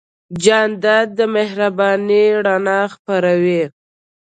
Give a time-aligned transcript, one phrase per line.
[0.43, 3.63] جانداد د مهربانۍ رڼا خپروي.